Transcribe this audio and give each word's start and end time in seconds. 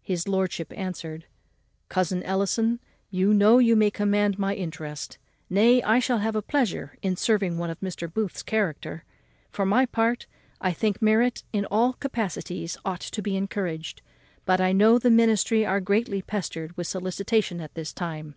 His 0.00 0.26
lordship 0.26 0.72
answered, 0.74 1.26
"Cousin 1.90 2.22
Ellison, 2.22 2.80
you 3.10 3.34
know 3.34 3.58
you 3.58 3.76
may 3.76 3.90
command 3.90 4.38
my 4.38 4.54
interest; 4.54 5.18
nay, 5.50 5.82
I 5.82 5.98
shall 5.98 6.16
have 6.16 6.34
a 6.34 6.40
pleasure 6.40 6.96
in 7.02 7.14
serving 7.14 7.58
one 7.58 7.68
of 7.68 7.78
Mr. 7.80 8.10
Booth's 8.10 8.42
character: 8.42 9.04
for 9.50 9.66
my 9.66 9.84
part, 9.84 10.26
I 10.62 10.72
think 10.72 11.02
merit 11.02 11.42
in 11.52 11.66
all 11.66 11.92
capacities 11.92 12.78
ought 12.86 13.02
to 13.02 13.20
be 13.20 13.36
encouraged, 13.36 14.00
but 14.46 14.62
I 14.62 14.72
know 14.72 14.98
the 14.98 15.10
ministry 15.10 15.66
are 15.66 15.80
greatly 15.82 16.22
pestered 16.22 16.74
with 16.78 16.86
solicitations 16.86 17.60
at 17.60 17.74
this 17.74 17.92
time. 17.92 18.34